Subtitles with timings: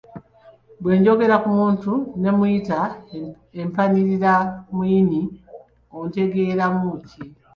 [0.81, 1.91] Bwe njogera ku muntu
[2.21, 2.79] ne mmuyita
[3.61, 5.21] empaniriramuyini,
[5.99, 7.21] otegeeramu ki?